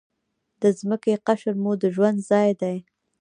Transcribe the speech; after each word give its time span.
د 0.61 0.63
ځمکې 0.79 1.13
قشر 1.27 1.55
مو 1.63 1.71
د 1.81 1.83
ژوند 1.95 2.17
ځای 2.29 2.49
دی. 2.61 2.77